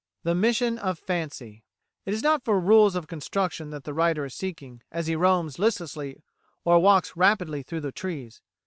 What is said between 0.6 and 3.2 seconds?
of Fancy "It is not for rules of